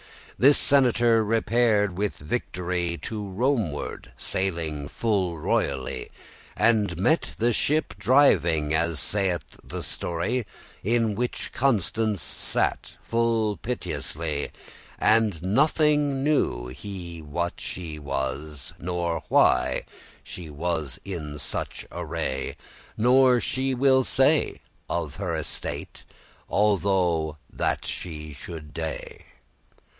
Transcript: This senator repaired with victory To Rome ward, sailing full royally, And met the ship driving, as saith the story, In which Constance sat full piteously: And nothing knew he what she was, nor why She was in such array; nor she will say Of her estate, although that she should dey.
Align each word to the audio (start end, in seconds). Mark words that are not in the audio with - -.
This 0.39 0.57
senator 0.57 1.23
repaired 1.23 1.95
with 1.95 2.17
victory 2.17 2.97
To 3.03 3.29
Rome 3.29 3.71
ward, 3.71 4.11
sailing 4.17 4.87
full 4.87 5.37
royally, 5.37 6.09
And 6.57 6.97
met 6.97 7.35
the 7.37 7.53
ship 7.53 7.93
driving, 7.99 8.73
as 8.73 8.99
saith 8.99 9.59
the 9.63 9.83
story, 9.83 10.47
In 10.83 11.13
which 11.13 11.51
Constance 11.53 12.23
sat 12.23 12.95
full 13.03 13.57
piteously: 13.57 14.49
And 14.97 15.43
nothing 15.43 16.23
knew 16.23 16.69
he 16.69 17.21
what 17.21 17.59
she 17.61 17.99
was, 17.99 18.73
nor 18.79 19.21
why 19.29 19.83
She 20.23 20.49
was 20.49 20.99
in 21.05 21.37
such 21.37 21.85
array; 21.91 22.55
nor 22.97 23.39
she 23.39 23.75
will 23.75 24.03
say 24.03 24.61
Of 24.89 25.17
her 25.17 25.35
estate, 25.35 26.03
although 26.49 27.37
that 27.53 27.85
she 27.85 28.33
should 28.33 28.73
dey. 28.73 29.25